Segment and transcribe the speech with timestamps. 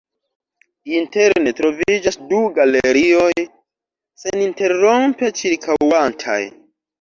[0.99, 3.29] Interne troviĝas du galerioj
[4.23, 6.41] seninterrompe ĉirkaŭantaj.